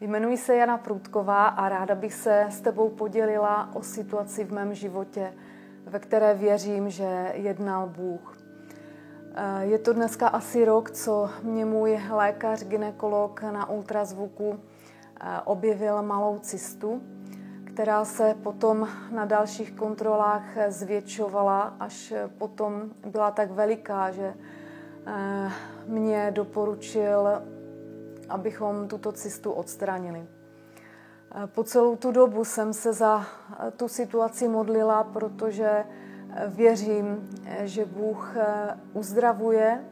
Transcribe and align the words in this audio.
Jmenuji 0.00 0.36
se 0.36 0.56
Jana 0.56 0.78
Průdková 0.78 1.46
a 1.46 1.68
ráda 1.68 1.94
bych 1.94 2.14
se 2.14 2.46
s 2.50 2.60
tebou 2.60 2.88
podělila 2.88 3.70
o 3.74 3.82
situaci 3.82 4.44
v 4.44 4.52
mém 4.52 4.74
životě, 4.74 5.34
ve 5.86 5.98
které 5.98 6.34
věřím, 6.34 6.90
že 6.90 7.32
jednal 7.34 7.86
Bůh. 7.86 8.38
Eh, 9.34 9.64
je 9.64 9.78
to 9.78 9.92
dneska 9.92 10.28
asi 10.28 10.64
rok, 10.64 10.90
co 10.90 11.30
mě 11.42 11.64
můj 11.64 12.00
lékař, 12.10 12.64
ginekolog 12.64 13.42
na 13.42 13.68
ultrazvuku 13.68 14.58
eh, 15.20 15.40
objevil 15.44 16.02
malou 16.02 16.38
cystu, 16.38 17.02
která 17.64 18.04
se 18.04 18.34
potom 18.42 18.88
na 19.10 19.24
dalších 19.24 19.72
kontrolách 19.72 20.44
zvětšovala, 20.68 21.76
až 21.80 22.14
potom 22.38 22.90
byla 23.06 23.30
tak 23.30 23.50
veliká, 23.50 24.10
že 24.10 24.34
eh, 25.06 25.50
mě 25.86 26.30
doporučil 26.34 27.42
abychom 28.28 28.88
tuto 28.88 29.12
cystu 29.12 29.52
odstranili. 29.52 30.26
Po 31.46 31.64
celou 31.64 31.96
tu 31.96 32.12
dobu 32.12 32.44
jsem 32.44 32.72
se 32.72 32.92
za 32.92 33.24
tu 33.76 33.88
situaci 33.88 34.48
modlila, 34.48 35.04
protože 35.04 35.84
věřím, 36.46 37.28
že 37.60 37.84
Bůh 37.84 38.34
uzdravuje, 38.92 39.84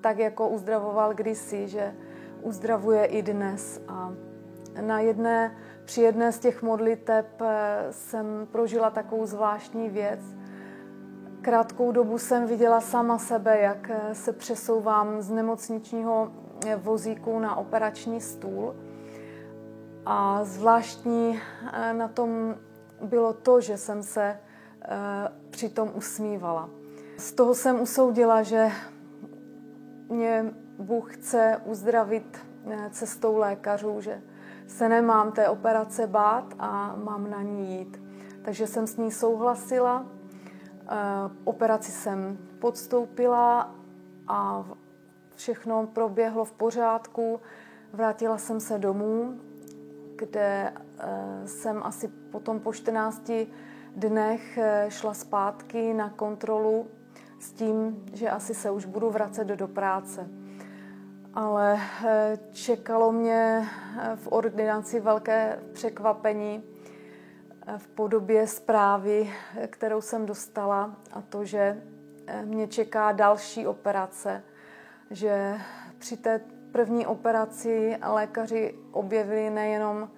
tak 0.00 0.18
jako 0.18 0.48
uzdravoval 0.48 1.14
kdysi, 1.14 1.68
že 1.68 1.94
uzdravuje 2.42 3.04
i 3.04 3.22
dnes. 3.22 3.80
A 3.88 4.12
na 4.80 5.00
jedné, 5.00 5.56
při 5.84 6.00
jedné 6.00 6.32
z 6.32 6.38
těch 6.38 6.62
modliteb 6.62 7.26
jsem 7.90 8.46
prožila 8.52 8.90
takovou 8.90 9.26
zvláštní 9.26 9.90
věc. 9.90 10.20
Krátkou 11.40 11.92
dobu 11.92 12.18
jsem 12.18 12.46
viděla 12.46 12.80
sama 12.80 13.18
sebe, 13.18 13.58
jak 13.58 13.90
se 14.12 14.32
přesouvám 14.32 15.22
z 15.22 15.30
nemocničního 15.30 16.32
vozíku 16.74 17.38
na 17.38 17.56
operační 17.56 18.20
stůl. 18.20 18.74
A 20.06 20.44
zvláštní 20.44 21.40
eh, 21.72 21.92
na 21.92 22.08
tom 22.08 22.54
bylo 23.02 23.32
to, 23.32 23.60
že 23.60 23.76
jsem 23.76 24.02
se 24.02 24.22
eh, 24.22 24.88
přitom 25.50 25.90
usmívala. 25.94 26.70
Z 27.16 27.32
toho 27.32 27.54
jsem 27.54 27.80
usoudila, 27.80 28.42
že 28.42 28.70
mě 30.08 30.54
Bůh 30.78 31.16
chce 31.16 31.60
uzdravit 31.64 32.46
eh, 32.70 32.90
cestou 32.90 33.36
lékařů, 33.36 34.00
že 34.00 34.22
se 34.66 34.88
nemám 34.88 35.32
té 35.32 35.48
operace 35.48 36.06
bát 36.06 36.54
a 36.58 36.96
mám 37.04 37.30
na 37.30 37.42
ní 37.42 37.78
jít. 37.78 38.02
Takže 38.42 38.66
jsem 38.66 38.86
s 38.86 38.96
ní 38.96 39.12
souhlasila, 39.12 40.06
operaci 41.44 41.92
jsem 41.92 42.38
podstoupila 42.58 43.74
a 44.28 44.64
všechno 45.36 45.86
proběhlo 45.86 46.44
v 46.44 46.52
pořádku. 46.52 47.40
Vrátila 47.92 48.38
jsem 48.38 48.60
se 48.60 48.78
domů, 48.78 49.40
kde 50.16 50.72
eh, 50.98 51.48
jsem 51.48 51.82
asi 51.82 52.08
potom 52.08 52.60
po 52.60 52.72
14 52.72 53.30
dnech 53.96 54.58
eh, 54.58 54.86
šla 54.88 55.14
zpátky 55.14 55.94
na 55.94 56.10
kontrolu 56.10 56.86
s 57.40 57.52
tím, 57.52 58.04
že 58.12 58.30
asi 58.30 58.54
se 58.54 58.70
už 58.70 58.84
budu 58.84 59.10
vracet 59.10 59.46
do 59.46 59.68
práce. 59.68 60.28
Ale 61.34 61.80
eh, 62.04 62.38
čekalo 62.52 63.12
mě 63.12 63.68
v 64.14 64.28
ordinaci 64.32 65.00
velké 65.00 65.58
překvapení 65.72 66.62
v 67.76 67.86
podobě 67.86 68.46
zprávy, 68.46 69.32
kterou 69.66 70.00
jsem 70.00 70.26
dostala, 70.26 70.96
a 71.12 71.20
to, 71.20 71.44
že 71.44 71.82
mě 72.44 72.68
čeká 72.68 73.12
další 73.12 73.66
operace 73.66 74.42
že 75.10 75.60
při 75.98 76.16
té 76.16 76.40
první 76.72 77.06
operaci 77.06 77.96
lékaři 78.12 78.74
objevili 78.92 79.50
nejenom 79.50 80.08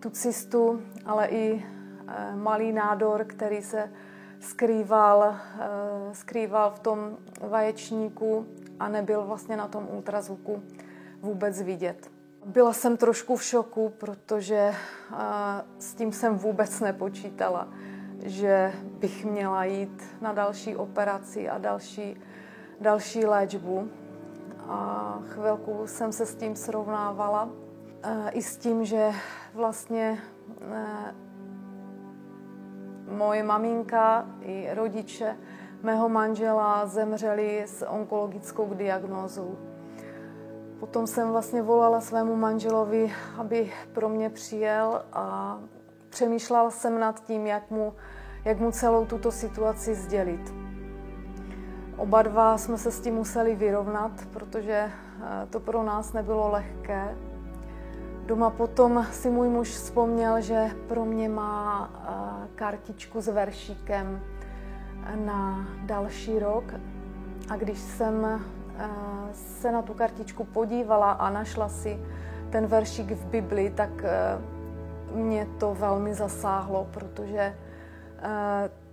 tu 0.00 0.10
cystu, 0.10 0.82
ale 1.06 1.26
i 1.26 1.64
eh, 2.08 2.36
malý 2.36 2.72
nádor, 2.72 3.24
který 3.24 3.62
se 3.62 3.92
skrýval, 4.40 5.24
eh, 5.24 6.14
skrýval 6.14 6.70
v 6.70 6.78
tom 6.78 7.16
vaječníku 7.40 8.46
a 8.80 8.88
nebyl 8.88 9.24
vlastně 9.24 9.56
na 9.56 9.68
tom 9.68 9.88
ultrazvuku 9.90 10.62
vůbec 11.20 11.62
vidět. 11.62 12.10
Byla 12.44 12.72
jsem 12.72 12.96
trošku 12.96 13.36
v 13.36 13.42
šoku, 13.42 13.88
protože 13.88 14.56
eh, 14.56 15.16
s 15.78 15.94
tím 15.94 16.12
jsem 16.12 16.38
vůbec 16.38 16.80
nepočítala, 16.80 17.68
že 18.22 18.72
bych 18.84 19.24
měla 19.24 19.64
jít 19.64 20.02
na 20.20 20.32
další 20.32 20.76
operaci 20.76 21.48
a 21.48 21.58
další, 21.58 22.20
další 22.80 23.26
léčbu 23.26 23.88
a 24.70 25.18
chvilku 25.22 25.86
jsem 25.86 26.12
se 26.12 26.26
s 26.26 26.34
tím 26.34 26.56
srovnávala. 26.56 27.48
E, 28.02 28.30
I 28.30 28.42
s 28.42 28.56
tím, 28.56 28.84
že 28.84 29.10
vlastně 29.54 30.18
e, 30.60 31.14
moje 33.10 33.42
maminka 33.42 34.26
i 34.40 34.68
rodiče 34.74 35.36
mého 35.82 36.08
manžela 36.08 36.86
zemřeli 36.86 37.62
s 37.66 37.86
onkologickou 37.86 38.74
diagnózou. 38.74 39.58
Potom 40.80 41.06
jsem 41.06 41.30
vlastně 41.30 41.62
volala 41.62 42.00
svému 42.00 42.36
manželovi, 42.36 43.12
aby 43.38 43.72
pro 43.92 44.08
mě 44.08 44.30
přijel 44.30 45.02
a 45.12 45.58
přemýšlela 46.08 46.70
jsem 46.70 47.00
nad 47.00 47.24
tím, 47.24 47.46
jak 47.46 47.70
mu, 47.70 47.94
jak 48.44 48.58
mu 48.58 48.70
celou 48.70 49.06
tuto 49.06 49.32
situaci 49.32 49.94
sdělit. 49.94 50.69
Oba 52.00 52.22
dva 52.22 52.58
jsme 52.58 52.78
se 52.78 52.90
s 52.90 53.00
tím 53.00 53.14
museli 53.14 53.56
vyrovnat, 53.56 54.12
protože 54.32 54.72
eh, 54.72 55.46
to 55.50 55.60
pro 55.60 55.82
nás 55.82 56.12
nebylo 56.12 56.50
lehké. 56.50 57.14
Doma 58.26 58.50
potom 58.50 59.06
si 59.12 59.30
můj 59.30 59.48
muž 59.48 59.68
vzpomněl, 59.68 60.40
že 60.40 60.70
pro 60.88 61.04
mě 61.04 61.28
má 61.28 61.90
eh, 61.92 62.48
kartičku 62.54 63.20
s 63.20 63.28
veršíkem 63.28 64.20
na 65.14 65.68
další 65.82 66.38
rok. 66.38 66.64
A 67.50 67.56
když 67.56 67.78
jsem 67.78 68.24
eh, 68.24 68.40
se 69.32 69.72
na 69.72 69.82
tu 69.82 69.94
kartičku 69.94 70.44
podívala 70.44 71.12
a 71.12 71.30
našla 71.30 71.68
si 71.68 71.98
ten 72.50 72.66
veršík 72.66 73.10
v 73.10 73.24
Bibli, 73.26 73.70
tak 73.70 73.90
mě 75.14 75.46
to 75.58 75.74
velmi 75.74 76.14
zasáhlo, 76.14 76.88
protože 76.90 77.54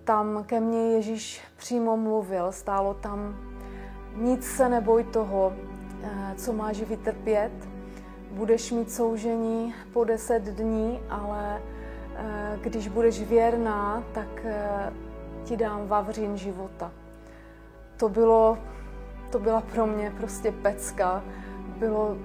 tam 0.07 0.43
ke 0.43 0.59
mně 0.59 0.91
Ježíš 0.91 1.41
přímo 1.57 1.97
mluvil, 1.97 2.51
stálo 2.51 2.93
tam, 2.93 3.35
nic 4.15 4.47
se 4.47 4.69
neboj 4.69 5.03
toho, 5.03 5.53
eh, 6.03 6.33
co 6.35 6.53
máš 6.53 6.81
vytrpět, 6.81 7.51
budeš 8.31 8.71
mít 8.71 8.91
soužení 8.91 9.75
po 9.93 10.03
deset 10.03 10.43
dní, 10.43 10.99
ale 11.09 11.61
eh, 12.15 12.59
když 12.61 12.87
budeš 12.87 13.21
věrná, 13.21 14.03
tak 14.11 14.27
eh, 14.43 14.93
ti 15.43 15.57
dám 15.57 15.87
vavřín 15.87 16.37
života. 16.37 16.91
To 17.97 18.09
bylo, 18.09 18.57
to 19.31 19.39
byla 19.39 19.61
pro 19.61 19.87
mě 19.87 20.13
prostě 20.17 20.51
pecka. 20.51 21.23
Bylo 21.77 22.17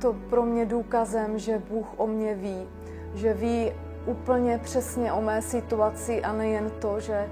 to 0.00 0.12
pro 0.30 0.42
mě 0.42 0.66
důkazem, 0.66 1.38
že 1.38 1.62
Bůh 1.70 1.86
o 1.96 2.06
mě 2.06 2.34
ví, 2.34 2.68
že 3.14 3.34
ví 3.34 3.72
úplně 4.06 4.58
přesně 4.58 5.12
o 5.12 5.20
mé 5.20 5.42
situaci 5.42 6.22
a 6.22 6.32
nejen 6.32 6.70
to, 6.70 7.00
že, 7.00 7.30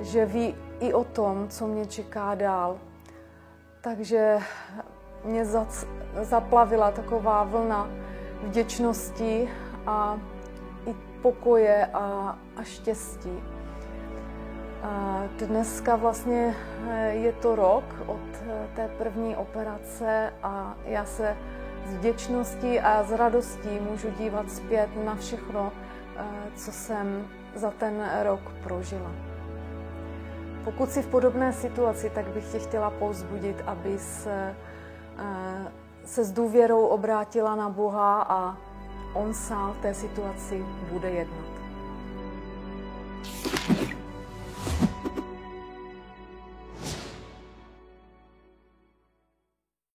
že 0.00 0.26
ví 0.26 0.54
i 0.80 0.94
o 0.94 1.04
tom, 1.04 1.48
co 1.48 1.66
mě 1.66 1.86
čeká 1.86 2.34
dál. 2.34 2.78
Takže 3.80 4.38
mě 5.24 5.44
zaplavila 6.22 6.90
taková 6.90 7.44
vlna 7.44 7.88
vděčnosti 8.42 9.48
a 9.86 10.18
i 10.86 10.94
pokoje 11.22 11.86
a, 11.86 12.38
a 12.56 12.62
štěstí. 12.62 13.42
A 14.82 15.22
dneska 15.38 15.96
vlastně 15.96 16.54
eh, 16.90 17.08
je 17.08 17.32
to 17.32 17.56
rok 17.56 17.84
od 18.06 18.28
eh, 18.46 18.68
té 18.76 18.88
první 18.98 19.36
operace 19.36 20.32
a 20.42 20.76
já 20.84 21.04
se 21.04 21.36
s 21.86 21.94
vděčností 21.94 22.80
a 22.80 23.02
s 23.04 23.12
radostí 23.12 23.80
můžu 23.90 24.10
dívat 24.10 24.50
zpět 24.50 24.90
na 25.04 25.14
všechno, 25.14 25.72
co 26.56 26.72
jsem 26.72 27.26
za 27.54 27.70
ten 27.70 28.10
rok 28.22 28.40
prožila. 28.62 29.10
Pokud 30.64 30.90
si 30.90 31.02
v 31.02 31.06
podobné 31.06 31.52
situaci, 31.52 32.10
tak 32.10 32.26
bych 32.26 32.44
tě 32.52 32.58
chtěla 32.58 32.90
povzbudit, 32.90 33.62
aby 33.66 33.98
se, 33.98 34.54
se 36.04 36.24
s 36.24 36.32
důvěrou 36.32 36.86
obrátila 36.86 37.56
na 37.56 37.68
Boha 37.68 38.22
a 38.22 38.56
On 39.14 39.34
sám 39.34 39.72
v 39.72 39.78
té 39.78 39.94
situaci 39.94 40.64
bude 40.92 41.10
jednat. 41.10 41.46